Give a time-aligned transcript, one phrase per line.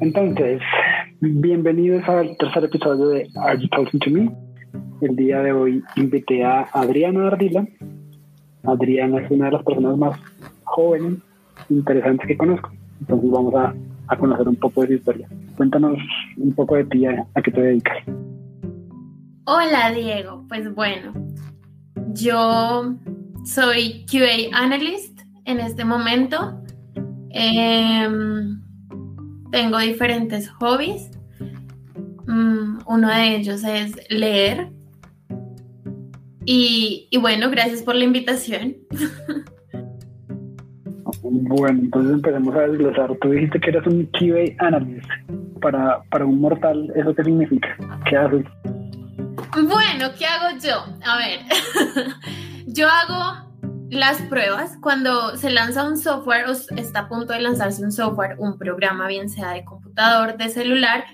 [0.00, 0.60] Entonces,
[1.20, 4.30] bienvenidos al tercer episodio de Are You Talking to Me?
[5.00, 7.66] El día de hoy invité a Adriana Ardila.
[8.64, 10.20] Adriana es una de las personas más
[10.64, 11.18] jóvenes,
[11.68, 12.70] interesantes que conozco.
[13.00, 13.74] Entonces vamos a,
[14.06, 15.28] a conocer un poco de su historia.
[15.56, 15.98] Cuéntanos
[16.36, 17.96] un poco de ti, a, a qué te dedicas.
[19.46, 21.12] Hola Diego, pues bueno,
[22.12, 22.94] yo
[23.44, 26.62] soy QA Analyst en este momento.
[27.30, 28.57] Em,
[29.50, 31.10] tengo diferentes hobbies.
[32.26, 34.70] Mm, uno de ellos es leer.
[36.44, 38.76] Y, y bueno, gracias por la invitación.
[41.22, 43.16] Bueno, entonces empecemos a desglosar.
[43.20, 45.08] Tú dijiste que eras un QA Analyst.
[45.60, 47.76] Para, para un mortal, ¿eso qué significa?
[48.08, 48.44] ¿Qué haces?
[49.52, 50.84] Bueno, ¿qué hago yo?
[51.04, 51.40] A ver,
[52.66, 53.47] yo hago
[53.90, 58.36] las pruebas cuando se lanza un software o está a punto de lanzarse un software,
[58.38, 61.04] un programa, bien sea de computador, de celular,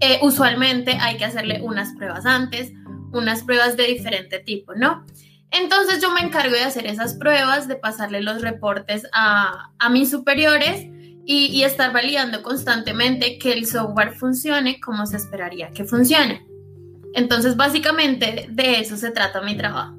[0.00, 2.72] eh, usualmente hay que hacerle unas pruebas antes,
[3.12, 5.06] unas pruebas de diferente tipo, ¿no?
[5.50, 10.10] Entonces yo me encargo de hacer esas pruebas, de pasarle los reportes a, a mis
[10.10, 10.86] superiores
[11.24, 16.46] y, y estar validando constantemente que el software funcione como se esperaría que funcione.
[17.14, 19.97] Entonces, básicamente de eso se trata mi trabajo.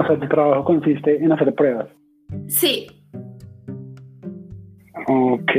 [0.00, 1.88] O sea, tu trabajo consiste en hacer pruebas.
[2.48, 2.86] Sí,
[5.12, 5.52] Ok.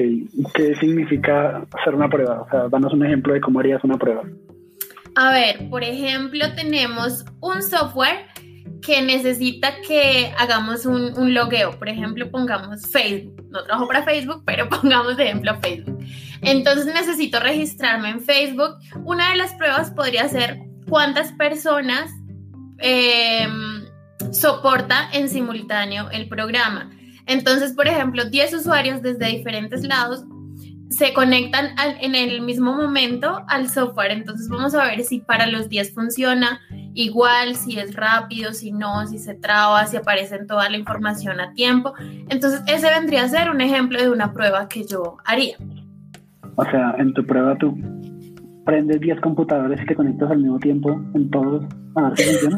[0.54, 2.42] ¿Qué significa hacer una prueba?
[2.42, 4.24] O sea, danos un ejemplo de cómo harías una prueba.
[5.16, 8.28] a ver, por ejemplo, tenemos un software
[8.82, 11.78] que necesita que hagamos un, un logueo.
[11.78, 13.46] Por ejemplo, pongamos Facebook.
[13.50, 16.00] No trabajo para Facebook, pero pongamos de ejemplo Facebook.
[16.42, 18.78] Entonces necesito registrarme en Facebook.
[19.04, 22.10] Una de las pruebas podría ser cuántas personas
[22.80, 23.48] eh,
[24.42, 26.90] soporta en simultáneo el programa.
[27.28, 30.26] Entonces, por ejemplo, 10 usuarios desde diferentes lados
[30.90, 31.68] se conectan
[32.02, 34.12] en el mismo momento al software.
[34.12, 36.60] Entonces vamos a ver si para los 10 funciona
[36.94, 41.54] igual, si es rápido, si no, si se traba, si aparece toda la información a
[41.54, 41.94] tiempo.
[42.28, 45.56] Entonces ese vendría a ser un ejemplo de una prueba que yo haría.
[46.56, 47.78] O sea, en tu prueba tú
[48.66, 51.64] prendes 10 computadores y te conectas al mismo tiempo en todos
[51.96, 52.58] a ver funciona.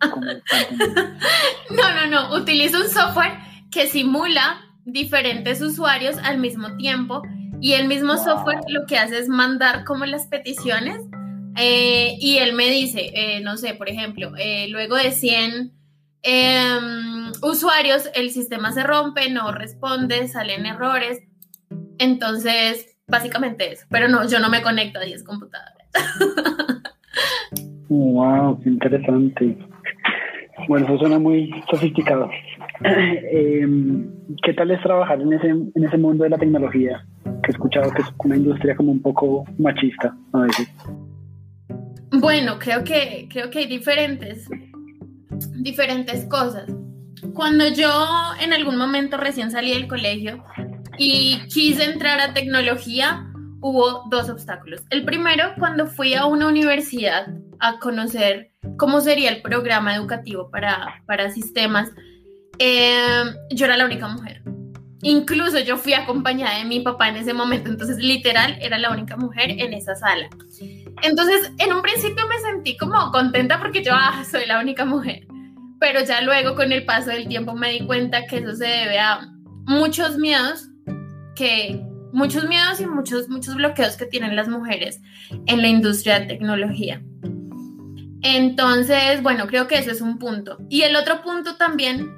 [1.70, 2.34] No, no, no.
[2.36, 3.32] Utilizo un software
[3.70, 7.22] que simula diferentes usuarios al mismo tiempo
[7.60, 8.24] y el mismo Wow.
[8.24, 11.00] software lo que hace es mandar como las peticiones
[11.56, 15.72] eh, y él me dice, eh, no sé, por ejemplo, eh, luego de 100
[16.22, 21.18] em, usuarios el sistema se rompe, no responde, salen errores.
[21.98, 23.86] Entonces, básicamente eso.
[23.90, 25.88] Pero no, yo no me conecto a 10 computadores.
[27.90, 29.56] Wow, qué interesante.
[30.68, 32.30] Bueno, eso suena muy sofisticado.
[32.84, 34.08] Em,
[34.44, 37.04] ¿Qué tal es trabajar en ese, en ese mundo de la tecnología?
[37.24, 40.68] Que he escuchado que es una industria como un poco machista a veces.
[42.12, 44.48] Bueno, creo que, creo que hay diferentes,
[45.56, 46.70] diferentes cosas.
[47.34, 47.90] Cuando yo
[48.40, 50.44] en algún momento recién salí del colegio
[50.98, 53.26] y quise entrar a tecnología,
[53.60, 54.84] hubo dos obstáculos.
[54.90, 57.26] El primero, cuando fui a una universidad
[57.60, 61.90] a conocer cómo sería el programa educativo para, para sistemas,
[62.58, 64.42] eh, yo era la única mujer.
[65.02, 69.16] Incluso yo fui acompañada de mi papá en ese momento, entonces literal era la única
[69.16, 70.28] mujer en esa sala.
[71.02, 75.26] Entonces, en un principio me sentí como contenta porque yo ah, soy la única mujer,
[75.78, 78.98] pero ya luego con el paso del tiempo me di cuenta que eso se debe
[78.98, 79.20] a
[79.66, 80.68] muchos miedos
[81.36, 81.80] que
[82.12, 85.00] muchos miedos y muchos muchos bloqueos que tienen las mujeres
[85.46, 87.00] en la industria de tecnología.
[88.22, 90.58] Entonces, bueno, creo que eso es un punto.
[90.68, 92.14] Y el otro punto también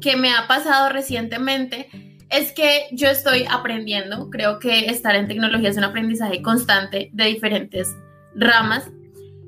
[0.00, 1.88] que me ha pasado recientemente
[2.30, 4.28] es que yo estoy aprendiendo.
[4.30, 7.88] Creo que estar en tecnología es un aprendizaje constante de diferentes
[8.34, 8.90] ramas.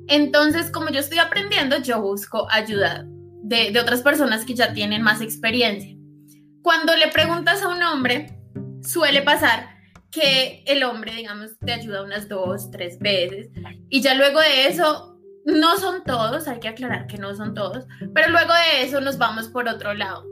[0.07, 3.05] Entonces, como yo estoy aprendiendo, yo busco ayuda
[3.43, 5.95] de, de otras personas que ya tienen más experiencia.
[6.61, 8.37] Cuando le preguntas a un hombre,
[8.83, 9.69] suele pasar
[10.11, 13.49] que el hombre, digamos, te ayuda unas dos, tres veces
[13.89, 15.10] y ya luego de eso,
[15.51, 19.17] no son todos, hay que aclarar que no son todos, pero luego de eso nos
[19.17, 20.25] vamos por otro lado.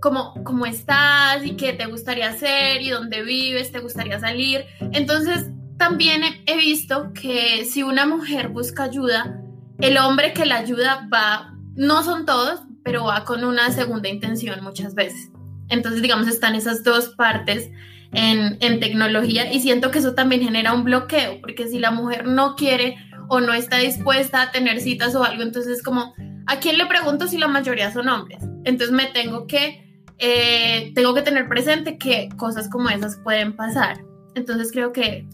[0.00, 1.44] Como, ¿Cómo estás?
[1.44, 2.82] ¿Y qué te gustaría hacer?
[2.82, 3.70] ¿Y dónde vives?
[3.70, 4.64] ¿Te gustaría salir?
[4.92, 5.46] Entonces,
[5.78, 9.40] también he, visto que si una mujer busca ayuda,
[9.80, 14.62] el hombre que la ayuda va, no son todos, pero va con una segunda intención
[14.62, 15.30] muchas veces.
[15.68, 17.70] Entonces, digamos, están esas dos partes
[18.12, 22.26] en, en, tecnología y siento que eso también genera un bloqueo, porque si la mujer
[22.26, 22.96] no quiere
[23.32, 26.12] o no está dispuesta a tener citas o algo, entonces como,
[26.46, 28.44] ¿a quién le pregunto si la mayoría son hombres?
[28.64, 29.82] Entonces me tengo que
[30.18, 33.96] eh, tengo que tener presente que cosas como esas pueden pasar.
[34.34, 35.26] Entonces creo que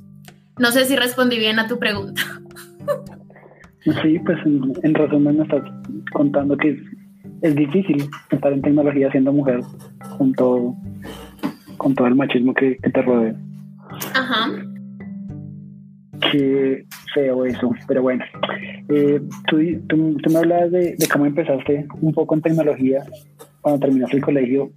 [0.60, 2.22] no sé si respondí bien a tu pregunta.
[3.80, 5.62] Sí, pues en, resumen me estás
[6.12, 6.80] contando que
[7.42, 9.60] es, difícil estar en tecnología siendo mujer
[10.16, 10.76] con todo,
[11.78, 13.34] con todo el machismo que, te rodea.
[14.14, 14.52] Ajá.
[16.30, 18.24] Qué feo eso, pero bueno.
[18.88, 19.58] Eh, tú,
[19.88, 23.04] tú, me hablabas de, cómo empezaste un poco en tecnología
[23.60, 24.70] cuando terminaste el colegio.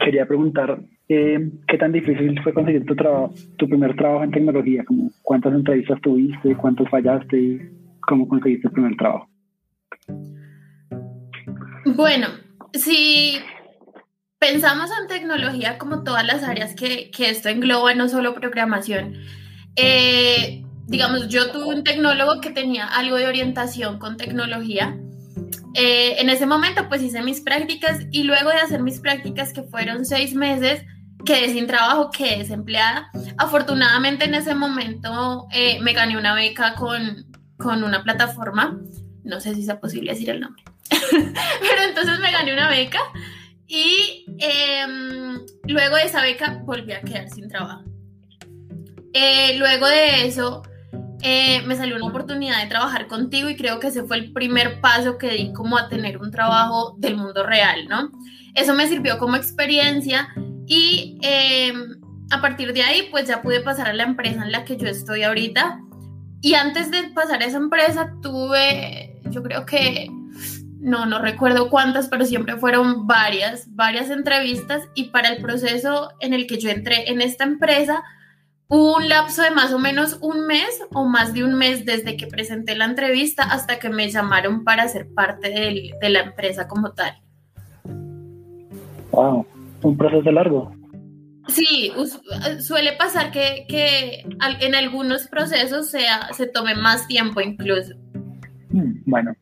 [0.00, 4.84] Quería preguntar eh, qué tan difícil fue conseguir tu trabajo, tu primer trabajo en tecnología,
[4.84, 7.60] como cuántas entrevistas tuviste, cuántos fallaste y
[8.00, 9.28] cómo conseguiste el primer trabajo.
[11.84, 12.28] Bueno,
[12.72, 13.36] si
[14.38, 19.14] pensamos en tecnología como todas las áreas que, que esto engloba, no solo programación,
[19.76, 24.96] eh, digamos, yo tuve un tecnólogo que tenía algo de orientación con tecnología.
[25.74, 29.62] Eh, en ese momento pues hice mis prácticas y luego de hacer mis prácticas que
[29.62, 30.82] fueron seis meses,
[31.26, 33.10] quedé sin trabajo, quedé desempleada.
[33.36, 37.26] Afortunadamente en ese momento eh, me gané una beca con,
[37.58, 38.80] con una plataforma,
[39.24, 43.00] no sé si sea posible decir el nombre, pero entonces me gané una beca
[43.66, 47.84] y em, luego de esa beca volví a quedar sin trabajo.
[49.12, 50.62] Eh, luego de eso
[51.22, 54.80] eh, me salió una oportunidad de trabajar contigo y creo que ese fue el primer
[54.80, 58.10] paso que di como a tener un trabajo del mundo real, ¿no?
[58.54, 60.28] Eso me sirvió como experiencia
[60.66, 61.72] y eh,
[62.30, 64.86] a partir de ahí pues ya pude pasar a la empresa en la que yo
[64.86, 65.80] estoy ahorita.
[66.40, 70.08] Y antes de pasar a esa empresa tuve, yo creo que,
[70.80, 76.34] no, no recuerdo cuántas, pero siempre fueron varias, varias entrevistas y para el proceso en
[76.34, 78.04] el que yo entré en esta empresa,
[78.68, 82.26] un lapso de más o menos un mes o más de un mes desde que
[82.26, 87.14] presenté la entrevista hasta que me llamaron para ser parte de la empresa como tal.
[89.10, 89.46] Wow,
[89.82, 90.72] un proceso largo.
[91.48, 91.92] Sí,
[92.60, 94.26] suele pasar que, que
[94.60, 97.94] en algunos procesos sea, se tome más tiempo incluso.
[98.68, 99.32] Mm, bueno,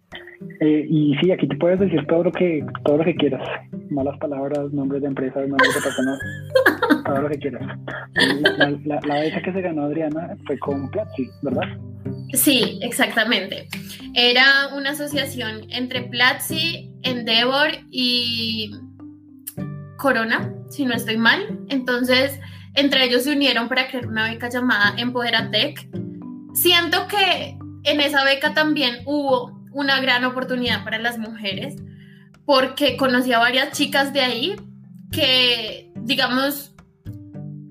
[0.61, 3.43] eh, y sí, aquí te puedes decir todo lo que todo lo que quieras.
[3.91, 6.19] Malas palabras, nombres de empresas, nombres de personas,
[7.07, 7.63] todo lo que quieras.
[8.85, 11.79] La, beca que se ganó Adriana fue con Platzi, ¿verdad?
[12.33, 13.69] Sí, exactamente.
[14.15, 18.73] Era una asociación entre Platzi, Endeavor y
[19.97, 21.61] Corona, si no estoy mal.
[21.69, 22.39] Entonces,
[22.75, 25.89] entre ellos se unieron para crear una beca llamada Empoderatec.
[26.55, 31.77] Siento que en esa beca también hubo una gran oportunidad para las mujeres
[32.45, 34.57] porque conocí a varias chicas de ahí
[35.11, 36.76] que, digamos,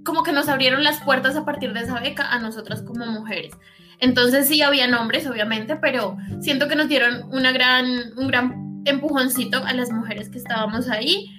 [0.06, 3.58] como que nos abrieron las puertas a partir de esa beca a nosotras como mujeres.
[4.00, 7.86] Entonces sí había nombres, obviamente, pero siento que nos dieron una gran,
[8.18, 11.30] un gran empujoncito a las mujeres que estábamos ahí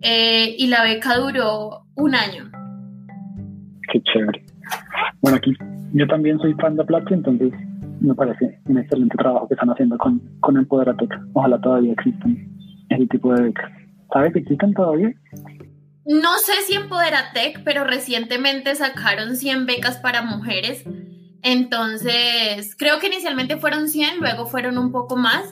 [0.00, 2.50] eh, y la beca duró un año.
[3.92, 4.44] Qué chévere.
[5.20, 5.52] Bueno, aquí
[5.92, 7.52] yo también soy fan de Platzi, entonces
[8.00, 11.10] me parece un excelente trabajo que están haciendo con, con Empoderatec.
[11.34, 12.48] Ojalá todavía existan
[12.88, 13.70] ese tipo de becas.
[14.12, 15.12] ¿Sabes que existen todavía?
[16.06, 20.84] No sé si Empoderatec, pero recientemente sacaron 100 becas para mujeres.
[21.42, 25.44] Entonces, creo que inicialmente fueron 100, luego fueron un poco más.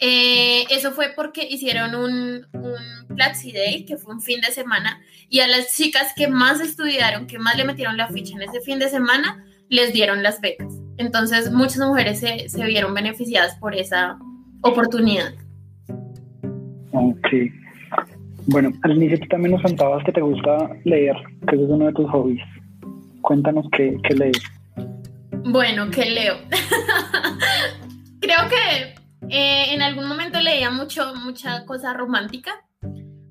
[0.00, 5.40] Eh, eso fue porque hicieron un, un Day, que fue un fin de semana, y
[5.40, 8.80] a las chicas que más estudiaron, que más le metieron la ficha en ese fin
[8.80, 10.72] de semana, les dieron las becas.
[10.96, 14.18] Entonces muchas mujeres se, se vieron beneficiadas por esa
[14.62, 15.32] oportunidad.
[16.92, 17.28] Ok.
[18.46, 21.16] Bueno, al inicio tú también nos contabas que te gusta leer,
[21.48, 22.42] que ese es uno de tus hobbies.
[23.22, 24.42] Cuéntanos qué, qué lees.
[25.46, 26.36] Bueno, ¿qué leo?
[28.20, 28.94] Creo que
[29.28, 32.52] eh, en algún momento leía mucho, mucha cosa romántica,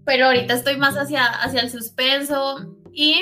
[0.05, 3.15] pero ahorita estoy más hacia, hacia el suspenso y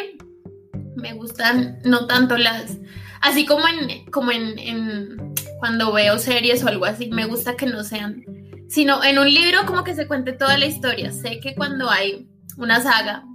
[0.95, 2.77] me gustan no tanto las,
[3.21, 7.83] así como en, como en, cuando veo series o algo así, me gusta que no
[7.83, 8.23] sean,
[8.71, 11.11] sino en un libro como que se cuente toda la historia.
[11.11, 13.25] Sé que cuando hay una saga,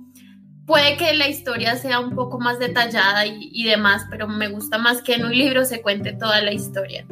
[0.65, 5.03] puede que la historia sea un poco más detallada y, demás, pero me gusta más
[5.03, 7.07] que en un libro se cuente toda la historia.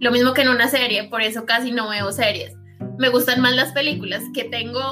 [0.00, 2.54] Lo mismo que en una serie, por eso casi no veo series.
[2.98, 4.82] Me gustan más las películas que tengo,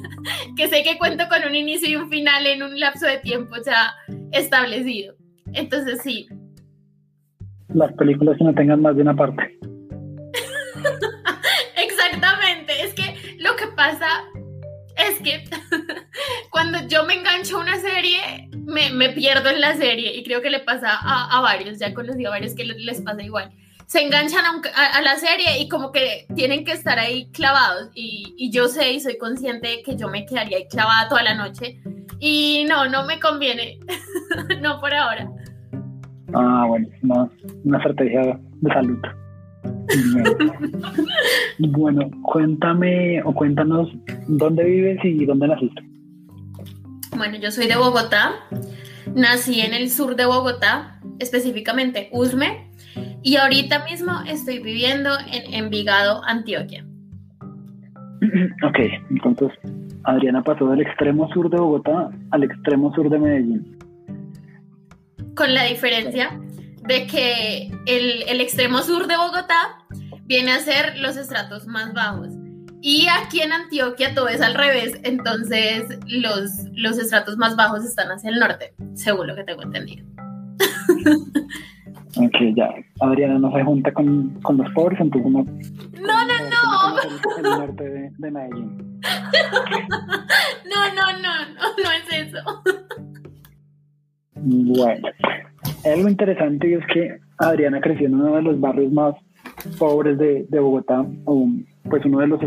[0.56, 3.56] que sé que cuento con un inicio y un final en un lapso de tiempo
[3.62, 3.94] ya
[4.30, 5.16] establecido.
[5.52, 6.28] Entonces sí,
[7.74, 9.58] las películas que no tengan más de una parte.
[13.82, 14.24] Pasa
[14.96, 15.44] es que
[16.50, 20.40] cuando yo me engancho a una serie, me, me, pierdo en la serie y creo
[20.40, 23.50] que le pasa a, a varios, ya he conocido a varios que les, pasa igual.
[23.86, 27.90] se enganchan a, la serie y como que tienen que estar ahí clavados.
[27.94, 31.24] Y, y, yo sé y soy consciente de que yo me quedaría ahí clavada toda
[31.24, 31.80] la noche.
[32.20, 33.80] Y no, no me conviene.
[34.60, 35.28] no por ahora.
[36.34, 37.28] Ah, bueno, una,
[37.64, 39.02] una estrategia de salud.
[41.58, 43.88] Bueno, cuéntame o cuéntanos
[44.28, 45.82] dónde vives y dónde naciste.
[47.16, 48.32] Bueno, yo soy de Bogotá.
[49.14, 52.70] Nací en el sur de Bogotá, específicamente Usme,
[53.22, 56.86] y ahorita mismo estoy viviendo en Envigado, Antioquia.
[58.64, 58.78] Ok,
[59.10, 59.50] entonces
[60.04, 63.78] Adriana pasó del extremo sur de Bogotá al extremo sur de Medellín.
[65.34, 66.40] Con la diferencia
[66.86, 69.81] de que el, el extremo sur de Bogotá
[70.32, 72.28] viene a ser los estratos más bajos.
[72.80, 78.10] Y aquí en Antioquia todo es al revés, entonces los, los estratos más bajos están
[78.10, 80.06] hacia el norte, según lo que tengo entendido.
[82.14, 82.68] Ok, ya.
[83.00, 85.44] Adriana no se junta con, con los pobres, entonces no.
[85.44, 87.38] No, no, no.
[87.38, 89.00] El, norte de, de, Medellín.
[90.68, 92.62] No, no, no, no, no es eso.
[94.34, 95.08] Bueno,
[95.86, 99.14] algo interesante es que Adriana creció en uno de los barrios más
[99.78, 101.48] pobres de, de Bogotá, o
[101.88, 102.40] pues uno de los,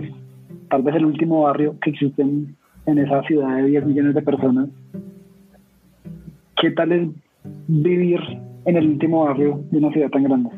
[0.70, 2.56] tal vez el último barrio que existe en,
[2.86, 4.70] en esa ciudad de 10 millones de personas.
[6.62, 7.10] ¿Qué tal es
[7.68, 8.20] vivir
[8.66, 10.50] en el último barrio de una ciudad tan grande?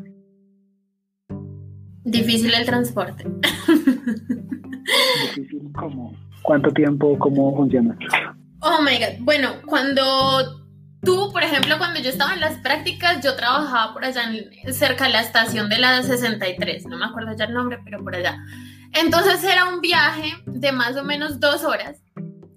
[2.04, 3.24] Difícil el transporte.
[5.34, 7.98] Difícil cómo, cuánto tiempo, cómo funciona.
[8.60, 9.24] Oh my god.
[9.24, 10.57] Bueno, cuando
[11.02, 14.30] tú, por ejemplo, cuando yo estaba en las prácticas, yo trabajaba por allá
[14.72, 18.14] cerca de la estación de la 63, no me acuerdo ya el nombre, pero por
[18.14, 18.38] allá.
[18.94, 22.02] Entonces era un viaje de más o menos dos horas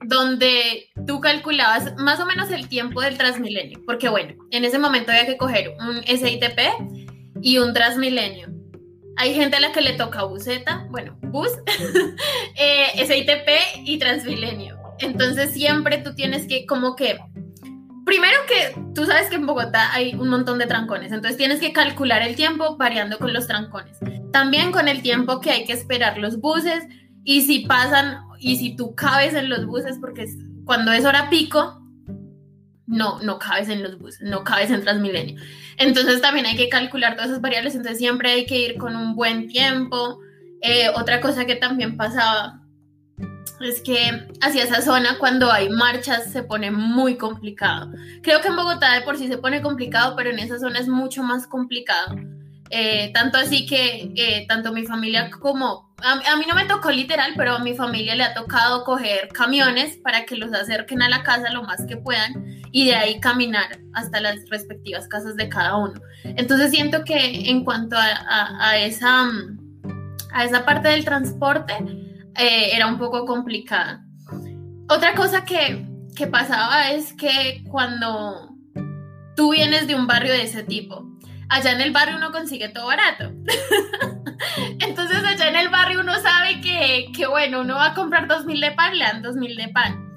[0.05, 5.12] donde tú calculabas más o menos el tiempo del Transmilenio, porque bueno, en ese momento
[5.12, 6.60] había que coger un SITP
[7.41, 8.50] y un Transmilenio.
[9.17, 11.51] Hay gente a la que le toca buseta, bueno, bus,
[12.55, 14.77] eh, SITP y Transmilenio.
[15.00, 17.17] Entonces siempre tú tienes que como que
[18.05, 21.74] primero que tú sabes que en Bogotá hay un montón de trancones, entonces tienes que
[21.74, 23.98] calcular el tiempo variando con los trancones.
[24.31, 26.84] También con el tiempo que hay que esperar los buses
[27.24, 30.25] y si pasan y si tú cabes en los buses, porque
[30.65, 31.81] cuando es hora pico,
[32.88, 35.39] no, no cabes en los buses, no cabes en Transmilenio.
[35.77, 39.15] Entonces también hay que calcular todas esas variables, entonces siempre hay que ir con un
[39.15, 40.20] buen tiempo.
[40.62, 42.60] Eh, otra cosa que también pasaba
[43.63, 47.91] es que hacia esa zona cuando hay marchas se pone muy complicado.
[48.21, 50.87] Creo que en Bogotá de por sí se pone complicado, pero en esa zona es
[50.87, 52.15] mucho más complicado
[52.73, 57.33] eh, tanto así que eh, tanto mi familia como, a, mí no me tocó literal,
[57.35, 61.21] pero a mi familia le ha tocado coger camiones para que los acerquen a la
[61.21, 65.75] casa lo más que puedan y de ahí caminar hasta las respectivas casas de cada
[65.75, 65.99] uno.
[66.23, 69.29] Entonces siento que en cuanto a, esa,
[70.31, 71.75] a esa parte del transporte,
[72.35, 74.05] eh, era un poco complicada.
[74.89, 75.85] Otra cosa que,
[76.15, 78.55] que pasaba es que cuando
[79.35, 81.07] tú vienes de un barrio de ese tipo,
[81.50, 83.31] allá en el barrio uno consigue todo barato.
[84.79, 88.45] Entonces allá en el barrio uno sabe que, que, bueno, uno va a comprar dos
[88.45, 90.09] mil de pan, le dan dos mil de pan.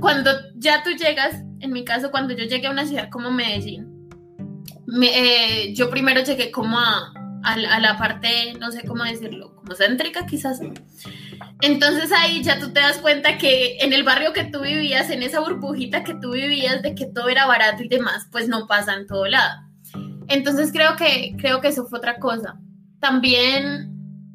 [0.00, 4.08] Cuando ya tú llegas, en mi caso, cuando yo llegué a una ciudad como Medellín,
[5.02, 10.26] eh, yo primero llegué como a, a, la parte, no sé cómo decirlo, como céntrica
[10.26, 10.60] quizás.
[11.62, 15.22] Entonces ahí ya tú te das cuenta que en el barrio que tú vivías, en
[15.22, 18.94] esa burbujita que tú vivías de que todo era barato y demás, pues no pasa
[18.94, 19.62] en todo lado.
[20.28, 22.58] Entonces creo que, creo que eso fue otra cosa.
[23.00, 23.90] También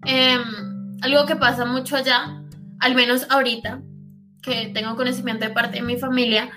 [0.05, 2.41] em, algo que pasa mucho allá,
[2.79, 3.81] al menos ahorita,
[4.41, 6.49] que tengo conocimiento de parte de mi familia,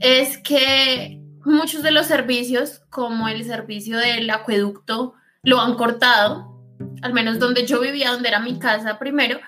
[0.00, 6.58] es que muchos de los servicios, como el servicio del acueducto, lo han cortado,
[7.02, 9.38] al menos donde yo vivía, donde era mi casa primero,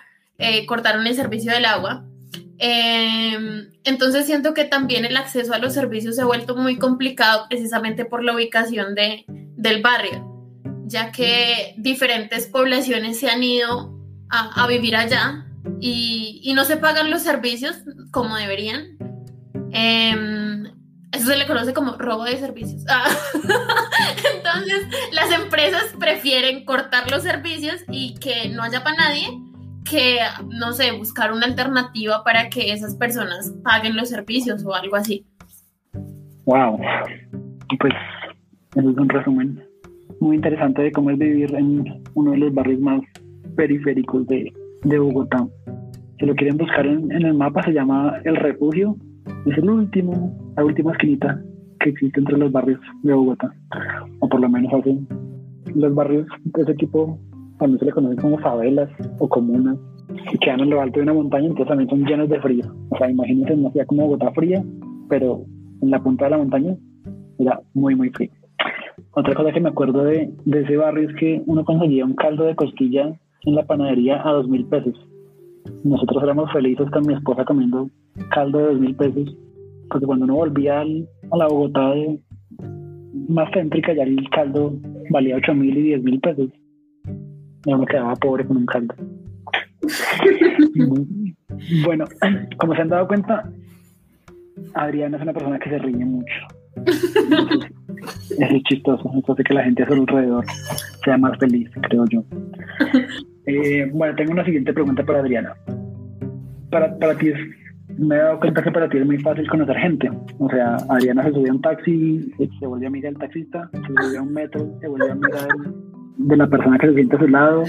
[0.42, 2.04] eh, cortaron el servicio del agua
[2.64, 7.46] Em, entonces siento que también el acceso a los servicios se ha vuelto muy complicado
[7.48, 10.24] precisamente por la ubicación de, del barrio,
[10.84, 13.98] ya que diferentes poblaciones se han ido
[14.30, 15.44] a, vivir allá
[15.80, 17.78] y, no se pagan los servicios
[18.12, 18.96] como deberían.
[19.72, 20.66] Em,
[21.10, 22.84] eso se le conoce como robo de servicios.
[22.88, 23.10] Ah.
[24.36, 29.36] Entonces las empresas prefieren cortar los servicios y que no haya para nadie
[29.88, 34.96] que, no sé, buscar una alternativa para que esas personas paguen los servicios o algo
[34.96, 35.24] así.
[36.44, 36.78] Wow.
[37.78, 37.92] Pues
[38.76, 39.62] eso es un resumen
[40.20, 43.00] muy interesante de cómo es vivir en uno de los barrios más
[43.56, 44.52] periféricos de,
[44.84, 45.46] de Bogotá.
[46.18, 48.96] Si lo quieren buscar en, el mapa, se llama El Refugio.
[49.46, 51.42] Es el último, la última esquinita
[51.80, 53.52] que existe entre los barrios de Bogotá.
[54.20, 54.96] O por lo menos hace
[55.74, 57.18] los barrios de ese tipo
[57.62, 58.90] también se le conocen como favelas
[59.20, 59.78] o comunas
[60.32, 62.64] y quedan en lo alto de una montaña, entonces también son llenos de frío.
[62.90, 64.64] O sea, imagínense una ciudad como Bogotá fría,
[65.08, 65.44] pero
[65.80, 66.76] en la punta de la montaña
[67.38, 68.30] era muy, muy frío.
[69.12, 72.44] Otra cosa que me acuerdo de, de ese barrio es que uno conseguía un caldo
[72.44, 73.12] de costilla
[73.44, 74.94] en la panadería a dos mil pesos.
[75.84, 77.88] Nosotros éramos felices con mi esposa comiendo
[78.30, 79.36] caldo de dos mil pesos,
[79.88, 81.94] porque cuando uno volvía a la Bogotá
[83.28, 84.72] más céntrica, ya el caldo
[85.10, 86.50] valía ocho mil y diez mil pesos.
[87.64, 88.94] Y uno quedaba pobre con un caldo.
[91.84, 92.04] bueno,
[92.58, 93.48] como se han dado cuenta,
[94.74, 96.34] Adriana es una persona que se ríe mucho.
[98.38, 100.44] es chistoso, eso hace que la gente a su alrededor
[101.04, 102.24] sea más feliz, creo yo.
[103.46, 105.54] Eh, bueno, tengo una siguiente pregunta para Adriana.
[106.70, 107.32] Para, para ti
[107.98, 110.10] me he dado cuenta que para ti es muy fácil conocer gente.
[110.38, 114.20] O sea, Adriana se subía a un taxi, se volvió amiga del taxista, se subía
[114.20, 115.46] a un metro, se volvió amiga
[116.16, 117.64] de la persona que se siente a su lado.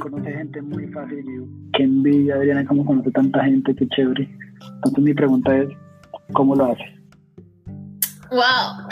[0.00, 1.24] conoce gente muy fácil.
[1.72, 4.28] Qué envidia, Adriana, cómo conoce tanta gente, qué chévere.
[4.76, 5.68] Entonces mi pregunta es,
[6.32, 6.86] ¿cómo lo haces?
[8.30, 8.88] ¡Wow!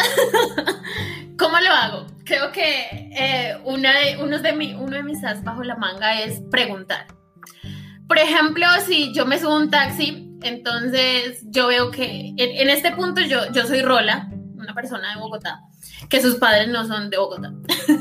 [1.39, 2.07] ¿Cómo lo hago?
[2.25, 6.21] Creo que eh, una de, uno, de mi, uno de mis as bajo la manga
[6.21, 7.07] es preguntar.
[8.07, 13.21] Por ejemplo, si yo me subo un taxi, entonces yo veo que en, este punto
[13.23, 15.63] yo, yo soy Rola, una persona de Bogotá,
[16.13, 17.55] que sus padres no son de Bogotá.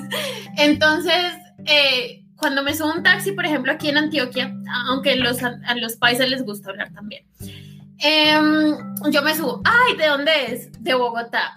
[0.57, 1.31] entonces,
[1.65, 4.53] eh, cuando me subo un taxi, por ejemplo, aquí en Antioquia,
[4.89, 7.23] aunque los, a los países les gusta hablar también,
[7.99, 8.75] em,
[9.09, 10.83] yo me subo, ay, ¿de dónde es?
[10.83, 11.53] De Bogotá.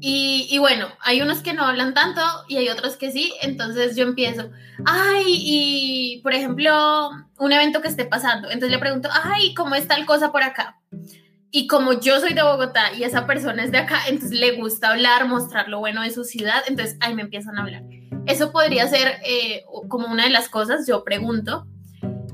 [0.00, 4.02] Y, bueno, hay unos que no hablan tanto y hay otros que sí, entonces yo
[4.02, 4.50] empiezo,
[4.84, 9.86] ay, y por ejemplo, un evento que esté pasando, entonces le pregunto, ay, ¿cómo es
[9.86, 10.80] tal cosa por acá?
[11.54, 14.88] Y como yo soy de Bogotá y esa persona es de acá, entonces le gusta
[14.88, 17.82] hablar, mostrar lo bueno de su ciudad, entonces ahí me empiezan a hablar.
[18.26, 21.66] Eso podría ser eh, como una de las cosas, yo pregunto.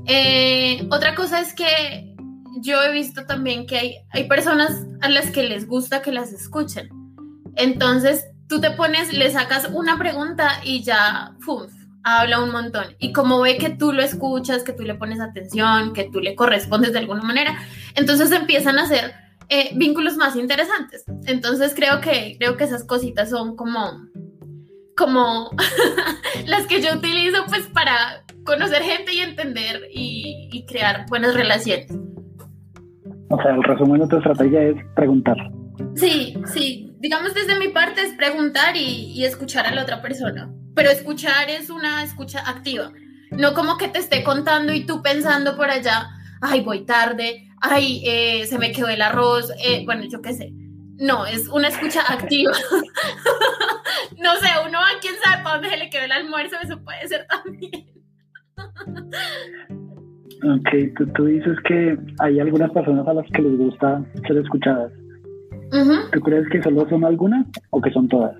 [0.05, 2.15] Eh, otra cosa es que
[2.61, 6.31] yo he visto también que hay, hay personas a las que les gusta que las
[6.31, 6.87] escuchen.
[7.57, 11.33] Entonces, tú te pones, le sacas una pregunta y ya,
[12.03, 12.95] habla un montón.
[12.99, 16.35] Y como ve que tú lo escuchas, que tú le pones atención, que tú le
[16.35, 17.57] correspondes de alguna manera,
[17.95, 19.13] entonces empiezan a hacer
[19.49, 21.03] eh, vínculos más interesantes.
[21.25, 24.07] Entonces creo que, creo que esas cositas son como,
[24.95, 25.49] como
[26.45, 31.91] las que yo utilizo pues para conocer gente y entender y, y crear buenas relaciones.
[33.29, 35.37] O sea, el resumen de tu estrategia es preguntar.
[35.95, 40.89] Sí, sí, digamos desde mi parte es preguntar y, escuchar a la otra persona, pero
[40.89, 42.91] escuchar es una escucha activa,
[43.31, 46.09] no como que te esté contando y tú pensando por allá,
[46.41, 50.51] ay, voy tarde, ay, eh, se me quedó el arroz, eh, bueno, yo qué sé.
[50.97, 52.51] No, es una escucha activa.
[54.17, 57.07] no sé, uno a quién sabe para dónde se le quedó el almuerzo, eso puede
[57.07, 57.87] ser también.
[60.43, 64.91] ok, tú, tú dices que hay algunas personas a las que les gusta ser escuchadas.
[66.11, 68.35] ¿Tú crees que solo son algunas o que son todas?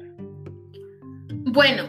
[1.29, 1.83] Bueno,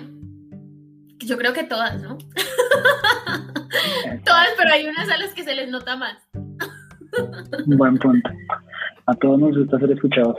[1.18, 2.18] yo creo que todas, ¿no?
[4.24, 6.18] todas, pero hay unas a las que se les nota más.
[7.66, 8.30] Buen punto.
[9.06, 10.36] A todos nos gusta ser escuchados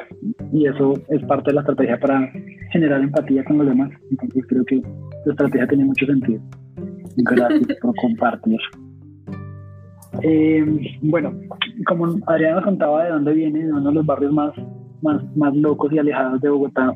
[0.54, 2.32] y eso es parte de la estrategia para
[2.72, 3.92] generar empatía con los demás.
[4.10, 4.82] Entonces creo que
[5.26, 6.42] la estrategia tiene mucho sentido.
[7.18, 8.60] Gracias por compartir.
[10.24, 10.66] Eh,
[11.02, 11.34] bueno,
[11.88, 14.54] como Adriana contaba de dónde viene, de uno de los barrios más
[15.02, 16.94] más, más locos y alejados de Bogotá.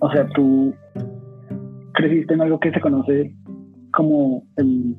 [0.00, 0.74] O sea, tú
[1.92, 3.32] creciste en algo que se conoce
[3.92, 4.94] como el,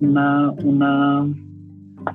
[0.00, 1.26] una, una,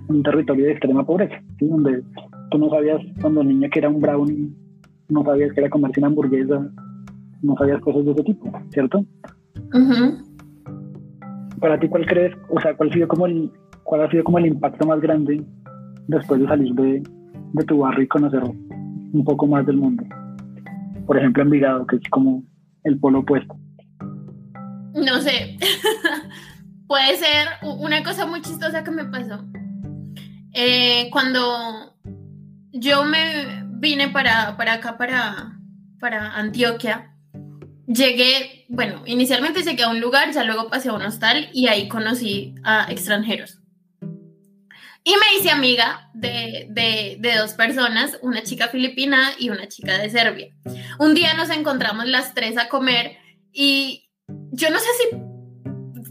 [0.08, 2.04] un territorio de extrema pobreza, donde
[2.52, 4.52] tú no sabías cuando niña que era un brownie,
[5.10, 6.70] no sabías que era comerse una hamburguesa,
[7.42, 9.06] no sabías cosas de ese tipo, ¿cierto?
[11.60, 13.52] Para ti, ¿cuál crees, o sea, cuál ha sido como el,
[13.84, 15.44] cuál ha sido como el impacto más grande
[16.08, 17.04] después de salir de,
[17.54, 18.54] de tu barrio y conocerlo?
[19.14, 20.04] un poco más del mundo.
[21.06, 22.44] Por ejemplo, Envigado, que es como
[22.84, 23.56] el polo opuesto.
[24.94, 25.58] No sé.
[26.88, 29.44] Puede ser una cosa muy chistosa que me pasó.
[30.62, 31.96] Eh, cuando
[32.74, 35.58] yo me vine para, para acá, para,
[36.02, 37.16] para Antioquia,
[37.88, 41.88] llegué, bueno, inicialmente llegué a un lugar, ya luego pasé a un hostal y ahí
[41.88, 43.60] conocí a extranjeros.
[45.06, 50.54] Y me hice amiga de, dos personas, una chica filipina y una chica de Serbia.
[51.00, 53.16] Un día nos encontramos las tres a comer
[53.54, 54.10] y
[54.52, 55.18] yo no sé si,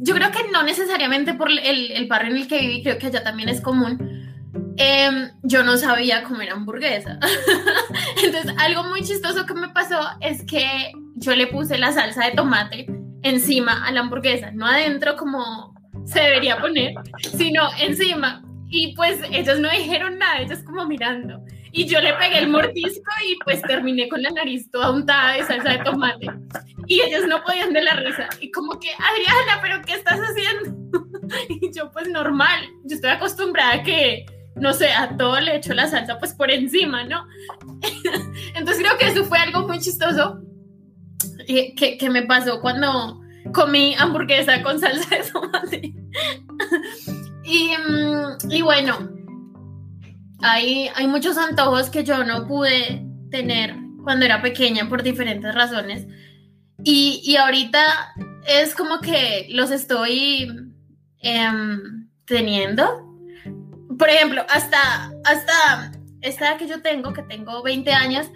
[0.01, 3.09] yo creo que no necesariamente por el, el barrio en el que viví, creo que
[3.09, 4.08] allá también es común.
[4.81, 7.19] Em, yo no sabía comer hamburguesa.
[8.25, 12.33] Entonces, algo muy chistoso que me pasó es que yo le puse la salsa de
[12.33, 12.87] tomate
[13.23, 16.95] encima a la hamburguesa, no adentro como se debería poner,
[17.37, 18.43] sino encima.
[18.71, 21.43] Y pues ellos no dijeron nada, ellos como mirando.
[21.73, 25.43] Y yo le pegué el mordisco y pues terminé con la nariz toda untada de
[25.45, 26.27] salsa de tomate.
[26.87, 28.29] Y ellos no podían de la risa.
[28.41, 30.79] Y como que, Adriana, ¿pero qué estás haciendo?
[31.51, 34.25] Y yo pues normal, yo estoy acostumbrada a que,
[34.61, 37.27] no sé, a todo le echo la salsa pues por encima, ¿no?
[38.55, 40.41] Entonces creo que eso fue algo muy chistoso
[41.47, 43.21] eh, que, que me pasó cuando
[43.53, 45.95] comí hamburguesa con salsa de tomate.
[47.45, 49.11] y, mm, y bueno,
[50.41, 56.07] hay, hay muchos antojos que yo no pude tener cuando era pequeña por diferentes razones.
[56.85, 58.15] Y, y ahorita
[58.47, 60.49] es como que los estoy
[61.21, 63.08] em, teniendo.
[63.99, 68.31] Por ejemplo, hasta, hasta esta edad que yo tengo, que tengo 20 años,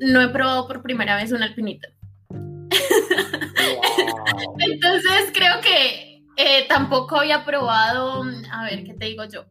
[0.00, 1.88] no he probado por primera vez un alpinito.
[4.58, 9.46] Entonces creo que eh, tampoco había probado, a ver, ¿qué te digo yo?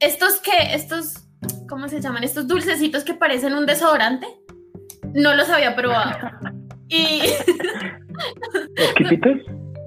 [0.00, 1.24] estos que, estos,
[1.68, 2.24] ¿cómo se llaman?
[2.24, 4.26] Estos dulcecitos que parecen un desodorante,
[5.14, 6.16] no los había probado.
[6.90, 7.20] Y...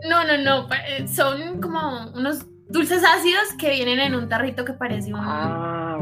[0.09, 4.73] No, no, no, eh, son como unos dulces ácidos que vienen en un tarrito que
[4.73, 5.99] parece un ah,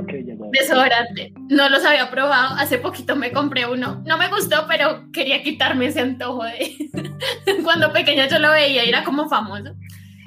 [0.52, 1.34] desodorante.
[1.50, 4.04] No los había probado, hace poquito me compré uno.
[4.06, 6.90] No me gustó, pero quería quitarme ese antojo de
[7.64, 9.76] cuando pequeña yo lo veía y era como famoso.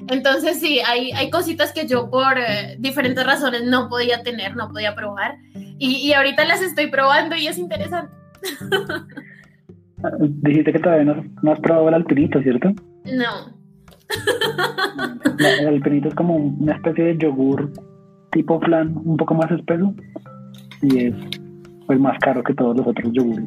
[0.08, 4.68] Entonces sí, hay, hay cositas que yo por eh, diferentes razones no podía tener, no
[4.70, 5.36] podía probar.
[5.78, 8.14] Y, ahorita las estoy probando y es interesante.
[10.20, 12.72] Dijiste que todavía no, has probado el alpinito, ¿cierto?
[13.04, 13.51] No.
[15.60, 17.70] El alpinito es como una especie de yogur
[18.30, 19.94] tipo flan, un poco más espeso
[20.82, 21.14] y es
[21.86, 23.44] pues más caro que todos los otros yogures.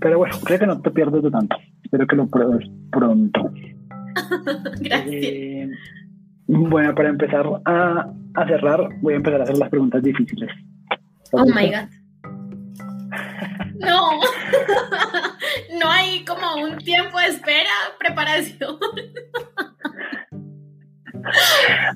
[0.00, 1.56] Pero bueno, creo que no te pierdes de tanto.
[1.82, 3.50] Espero que lo pruebes pronto.
[4.80, 5.24] Gracias.
[5.24, 5.70] Eh,
[6.46, 10.50] bueno, para empezar a, a, cerrar, voy a empezar a hacer las preguntas difíciles.
[11.32, 11.88] Oh my God.
[13.80, 14.20] No,
[15.78, 18.78] no hay como un tiempo de espera, preparación.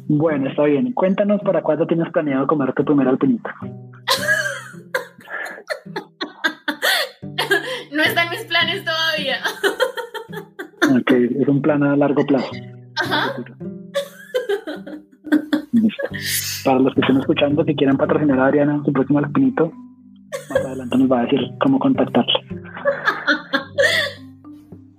[0.09, 0.93] Bueno, está bien.
[0.93, 3.49] Cuéntanos para cuándo tienes planeado comer tu primer alpinito.
[7.93, 9.39] No está en mis planes todavía.
[10.99, 12.51] Ok, es un plan a largo plazo.
[13.01, 13.35] Ajá.
[16.65, 19.73] Para los que estén escuchando, que quieran patrocinar a Adriana en su próximo alpinito,
[20.51, 22.41] más adelante nos va a decir cómo contactarla.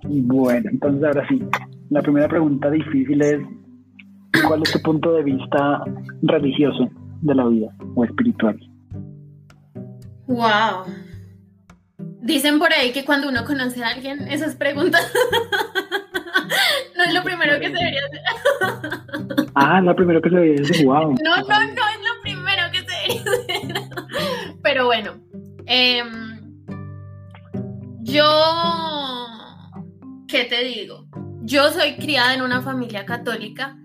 [0.06, 1.42] Bueno, entonces ahora sí,
[1.90, 3.40] la primera pregunta difícil es,
[4.46, 5.84] ¿cuál es tu punto de vista
[6.22, 6.88] religioso
[7.22, 8.58] de la vida o espiritual?
[10.26, 10.84] Wow.
[12.20, 15.12] Dicen por ahí que cuando uno conoce a alguien, esas preguntas
[16.96, 19.50] no es lo primero que se debería hacer.
[19.54, 21.14] ah, lo primero que se debería hacer, wow.
[21.22, 24.54] No, no, no es lo primero que se debería hacer.
[24.62, 25.20] Pero bueno,
[25.66, 26.40] em,
[28.02, 28.24] yo,
[30.28, 31.06] ¿qué te digo?
[31.42, 33.76] Yo soy criada en una familia católica,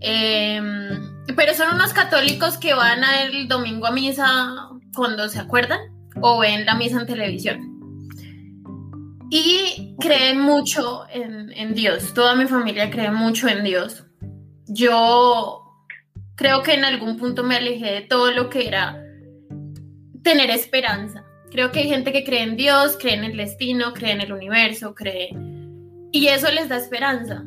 [0.00, 5.80] em, pero son unos católicos que van el domingo a misa cuando se acuerdan
[6.20, 7.74] o ven la misa en televisión.
[9.30, 12.14] Y creen mucho en, Dios.
[12.14, 14.04] Toda mi familia cree mucho en Dios.
[14.66, 15.62] Yo
[16.36, 19.02] creo que en algún punto me alejé de todo lo que era
[20.22, 21.24] tener esperanza.
[21.54, 24.32] Creo que hay gente que cree en Dios, cree en el destino, cree en el
[24.32, 25.30] universo, cree...
[26.12, 27.44] Y eso les da esperanza.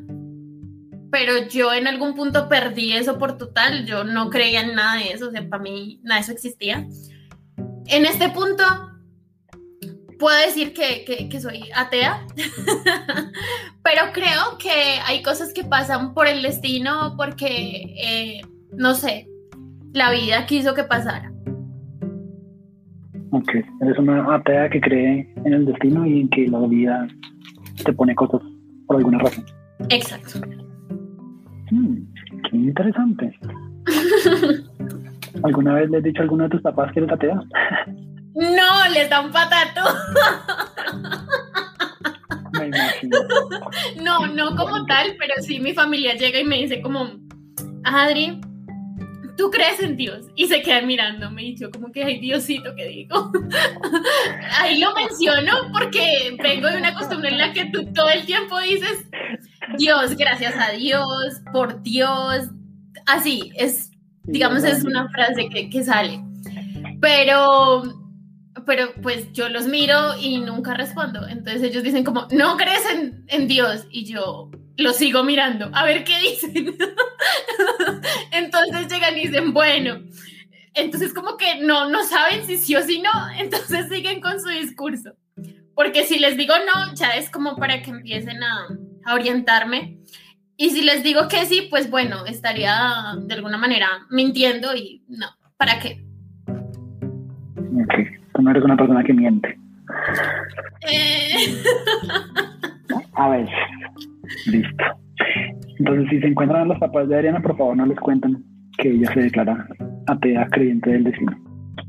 [1.12, 3.86] Pero yo en algún punto perdí eso por total.
[3.86, 5.28] Yo no creía en nada de eso.
[5.28, 6.88] O sea, para mí nada de eso existía
[7.88, 8.64] en este punto
[10.20, 12.26] puedo decir que, soy atea,
[13.84, 18.42] pero creo que hay cosas que pasan por el destino porque, eh,
[18.72, 19.28] no sé,
[19.94, 21.32] la vida quiso que pasara.
[23.32, 23.50] Ok,
[23.82, 27.08] eres una atea que cree en el destino y en que la vida
[27.84, 28.42] te pone cosas
[28.86, 29.46] por alguna razón.
[29.90, 30.40] Exacto.
[31.72, 31.98] Hmm,
[32.50, 33.38] qué interesante.
[35.44, 37.40] ¿Alguna vez le has dicho a alguno de tus papás que eres atea?
[38.36, 39.82] No, les da un patato.
[42.60, 43.18] Me imagino.
[44.04, 47.10] No, no como tal, pero sí mi familia llega y me dice como,
[47.84, 48.40] Adri,
[49.38, 50.26] ¿tú crees en Dios?
[50.36, 53.32] Y se quedan mirándome y yo como que, ay Diosito, ¿qué digo?
[54.60, 58.60] Ahí lo menciono porque vengo de una costumbre en la que tú todo el tiempo
[58.60, 59.06] dices,
[59.78, 62.50] Dios, gracias a Dios, por Dios,
[63.06, 63.92] así, es
[64.28, 66.22] digamos, es una frase que, que sale.
[67.02, 67.84] Pero,
[68.66, 71.28] pero pues yo los miro y nunca respondo.
[71.28, 73.88] Entonces ellos dicen como, no crees en, en Dios.
[73.90, 76.76] Y yo los sigo mirando, a ver qué dicen.
[78.32, 80.00] entonces llegan y dicen, bueno.
[80.74, 83.10] Entonces como que no, no saben si sí o si no.
[83.38, 85.14] Entonces siguen con su discurso.
[85.76, 88.68] Porque si les digo no, ya es como para que empiecen a,
[89.06, 89.98] a orientarme.
[90.56, 95.28] Y si les digo que sí, pues bueno, estaría de alguna manera mintiendo y no,
[95.56, 96.04] ¿para qué?
[96.48, 97.94] Ok,
[98.34, 99.60] tú no eres una persona que miente.
[100.90, 101.64] Eh...
[103.14, 103.50] A ver,
[104.46, 104.84] listo.
[105.80, 108.44] Entonces, si se encuentran a los papás de Adriana, por favor no les cuenten
[108.78, 109.68] que ella se declara
[110.08, 111.38] atea creyente del destino.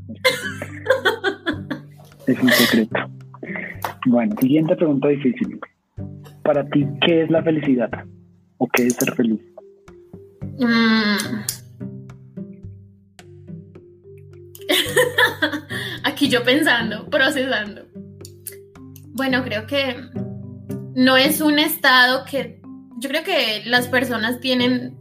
[2.27, 2.97] es un secreto.
[4.05, 5.59] Bueno, siguiente pregunta difícil.
[6.43, 7.89] Para ti, ¿qué es la felicidad?
[8.57, 9.41] ¿O qué es ser feliz?
[10.59, 11.43] Mm.
[16.03, 17.83] Aquí yo pensando, procesando.
[19.13, 19.95] Bueno, creo que
[20.95, 22.61] no es un estado que
[22.97, 24.97] yo creo que las personas tienen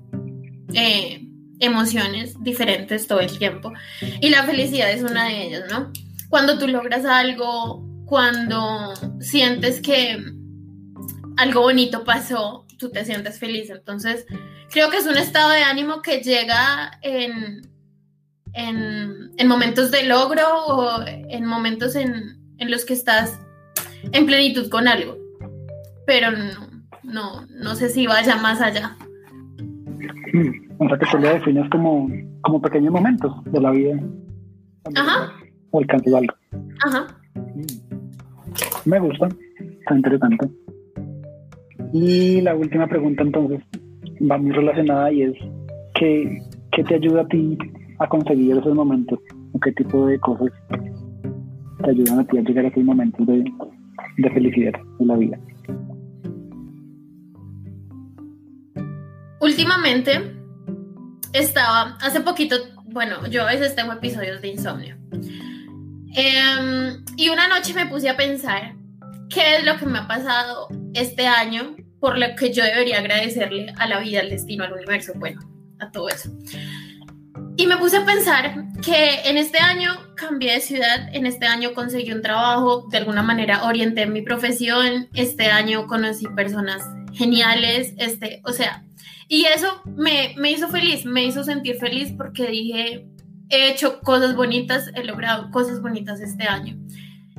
[0.74, 1.24] eh,
[1.60, 3.72] emociones diferentes todo el tiempo
[4.20, 5.92] y la felicidad es una de ellas, ¿no?
[6.28, 10.22] Cuando tú logras algo, cuando sientes que
[11.36, 13.70] algo bonito pasó, tú te sientes feliz.
[13.70, 14.26] Entonces,
[14.70, 17.62] creo que es un estado de ánimo que llega en,
[18.54, 23.38] en, momentos de logro o en momentos en, en, los que estás
[24.12, 25.16] en plenitud con algo.
[26.08, 26.70] Pero no,
[27.02, 28.96] no, no sé si vaya más allá.
[30.78, 32.08] O sea que tú lo defines como,
[32.40, 34.00] como pequeños momentos de la vida.
[34.96, 35.30] Ajá.
[35.70, 36.34] O alcanzas algo.
[36.86, 37.06] Ajá.
[38.86, 39.28] Me gusta,
[39.80, 40.48] está interesante.
[41.92, 43.60] Y la última pregunta entonces
[44.18, 45.34] va muy relacionada y es,
[45.94, 46.40] ¿qué,
[46.72, 47.58] qué te ayuda a ti
[47.98, 49.18] a conseguir esos momentos?
[49.52, 50.52] ¿O qué tipo de cosas
[51.84, 53.44] te ayudan a ti a llegar a esos momentos de,
[54.16, 55.38] de felicidad en la vida?
[59.58, 60.36] Últimamente
[61.32, 64.96] estaba, hace poquito, bueno, yo a veces tengo episodios de insomnio.
[66.14, 68.76] Em, y una noche me puse a pensar
[69.28, 73.74] qué es lo que me ha pasado este año por lo que yo debería agradecerle
[73.76, 75.40] a la vida, al destino, al universo, bueno,
[75.80, 76.30] a todo eso.
[77.56, 81.74] Y me puse a pensar que en este año cambié de ciudad, en este año
[81.74, 88.40] conseguí un trabajo, de alguna manera orienté mi profesión, este año conocí personas geniales, este,
[88.44, 88.84] o sea,
[89.28, 93.06] y eso me, me hizo feliz, me hizo sentir feliz porque dije,
[93.50, 96.76] he hecho cosas bonitas, he logrado cosas bonitas este año.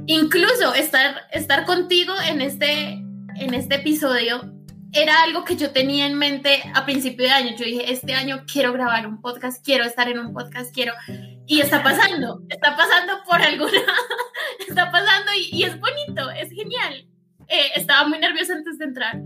[0.05, 2.91] Incluso estar, estar contigo en este,
[3.35, 4.53] en este episodio
[4.91, 7.55] era algo que yo tenía en mente a principio de año.
[7.57, 10.93] Yo dije, este año quiero grabar un podcast, quiero estar en un podcast, quiero...
[11.45, 13.71] Y está pasando, está pasando por alguna...
[14.67, 17.07] está pasando y, es bonito, es genial.
[17.47, 19.21] Eh, estaba muy nerviosa antes de entrar,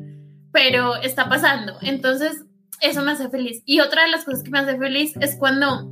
[0.51, 1.77] pero está pasando.
[1.81, 2.45] Entonces,
[2.83, 3.63] eso me hace feliz.
[3.65, 5.89] Y otra de las cosas que me hace feliz es cuando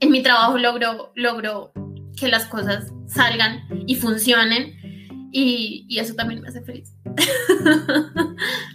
[0.00, 1.72] en mi trabajo logro, logro
[2.18, 4.74] que las cosas salgan y funcionen
[5.30, 6.94] y, y eso también me hace feliz.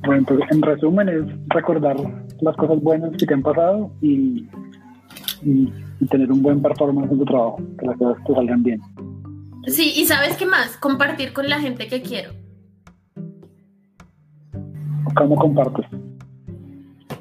[0.00, 1.96] Bueno, entonces en resumen es recordar
[2.40, 4.46] las cosas buenas que te han pasado y,
[5.42, 5.72] y,
[6.08, 8.80] tener un buen performance en tu trabajo, que las cosas te salgan bien.
[9.66, 12.30] Sí, y sabes qué más, compartir con la gente que quiero.
[15.16, 15.86] ¿Cómo compartes?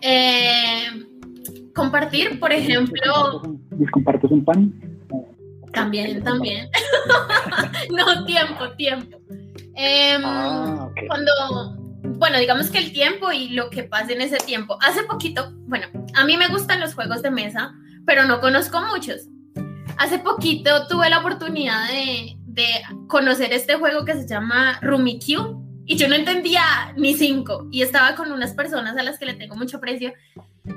[0.02, 0.88] Eh,
[1.73, 3.41] compartir, por ejemplo.
[3.91, 4.73] ¿Compartes un pan?
[5.73, 6.69] También, también.
[7.91, 9.19] no, tiempo, tiempo.
[9.76, 11.32] Em, ah, cuando,
[12.17, 14.78] bueno, digamos que el tiempo y lo que pasa en ese tiempo.
[14.82, 19.28] Hace poquito, bueno, a mí me gustan los juegos de mesa, pero no conozco muchos.
[19.97, 22.67] Hace poquito tuve la oportunidad de, de
[23.08, 25.57] conocer este juego que se llama Rummikub
[25.88, 26.62] y yo no entendía
[26.97, 30.13] ni cinco y estaba con unas personas a las que le tengo mucho aprecio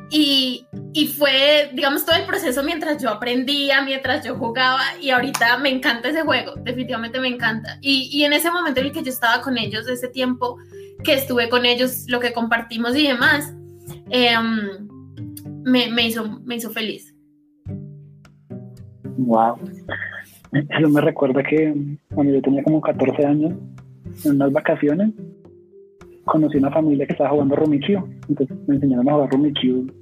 [0.08, 5.58] y, y, fue, digamos, todo el proceso mientras yo aprendía, mientras yo jugaba y ahorita
[5.58, 7.78] me encanta ese juego, definitivamente me encanta.
[7.80, 10.58] Y, y en ese momento en el que yo estaba con ellos, ese tiempo
[11.02, 13.52] que estuve con ellos, lo que compartimos y demás,
[14.10, 14.88] em,
[15.64, 17.12] me, me, hizo, me hizo feliz.
[19.16, 19.58] Wow.
[20.52, 21.74] Eso me recuerda que
[22.14, 23.54] cuando yo tenía como 14 años,
[24.24, 25.12] en unas vacaciones,
[26.24, 28.08] conocí una familia que estaba jugando Rummikub.
[28.28, 29.92] Entonces me enseñaron a jugar Rummikub.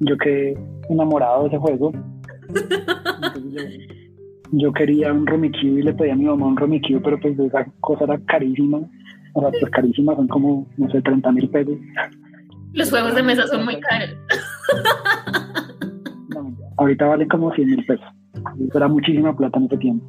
[0.00, 0.58] Yo quedé
[0.88, 1.92] enamorado de ese juego.
[4.52, 7.64] yo, quería un Rummikub y le pedí a mi mamá un Rummikub, pero pues esa
[7.80, 8.80] cosa era carísima.
[9.34, 11.76] O sea, pues carísima, son como, no sé, 30 mil pesos.
[12.72, 14.16] Los juegos de mesa son muy caros.
[16.76, 18.06] ahorita valen como 100 mil pesos.
[18.60, 20.06] Eso era muchísima plata en ese tiempo.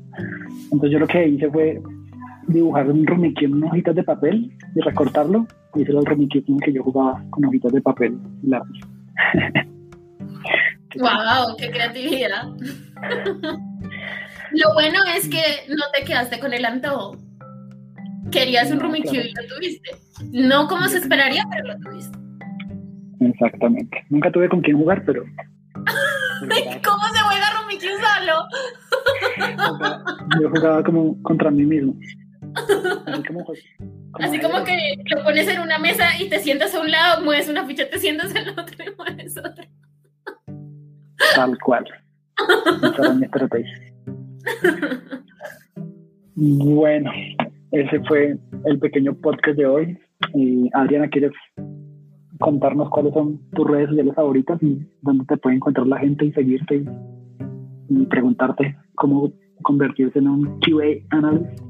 [0.71, 1.81] Entonces yo lo que hice fue
[2.47, 5.45] dibujar un rumiquí en unas hojitas de papel y recortarlo.
[5.75, 8.49] Y ese era el rumiquí con el que yo jugaba con hojitas de papel y
[8.49, 8.79] lápiz.
[10.99, 11.55] ¡Wow!
[11.57, 12.47] ¡Qué creatividad!
[14.51, 17.17] Lo bueno es que no te quedaste con el antojo.
[18.31, 19.91] Querías un Rubik's y lo tuviste.
[20.31, 22.17] No como se esperaría, pero lo tuviste.
[23.19, 24.05] Exactamente.
[24.09, 25.23] Nunca tuve con quién jugar, pero.
[26.43, 28.47] ¿Cómo se juega Rubik's solo?
[30.41, 31.93] Yo jugaba como contra mí mismo.
[34.19, 34.75] Así como, que
[35.15, 37.99] lo pones en una mesa y te sientas a un lado, mueves una ficha, te
[37.99, 39.67] sientas en otro y mueves otra.
[41.35, 41.85] Tal cual.
[42.83, 43.93] Esa era mi estrategia.
[46.35, 47.11] Bueno,
[47.71, 49.97] ese fue el pequeño podcast de hoy.
[50.73, 51.31] Adriana, ¿quieres
[52.39, 56.33] contarnos cuáles son tus redes sociales favoritas y dónde te puede encontrar la gente y
[56.33, 56.85] seguirte
[57.89, 59.31] y, preguntarte cómo
[59.63, 61.66] convertirse en un QA analyst?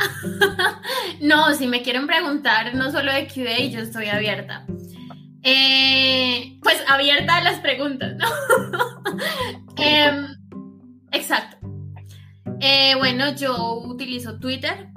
[1.20, 4.66] no, si me quieren preguntar no solo de QA, yo estoy abierta.
[5.42, 8.26] Eh, pues abierta a las preguntas, ¿no?
[9.76, 10.26] Em,
[11.12, 11.56] exacto.
[12.60, 14.88] Eh, bueno, yo utilizo Twitter,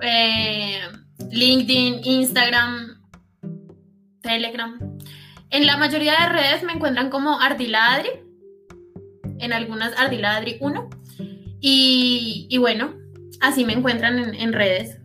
[0.00, 0.80] eh,
[1.30, 3.02] LinkedIn, Instagram,
[4.22, 4.78] Telegram.
[5.50, 8.08] En la mayoría de redes me encuentran como Ardiladri,
[9.38, 10.90] en algunas Ardiladri 1.
[11.60, 12.94] Y, bueno,
[13.40, 15.00] Así me encuentran en, en redes.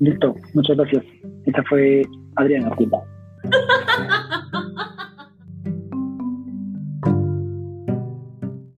[0.00, 1.04] Listo, muchas gracias.
[1.46, 2.02] Esta fue
[2.36, 3.02] Adriana Silva.